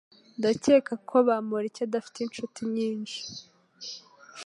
Ndakeka 0.37 0.93
ko 1.09 1.15
Bamoriki 1.27 1.81
adafite 1.87 2.17
inshuti 2.21 2.59
nyinshi 2.75 3.19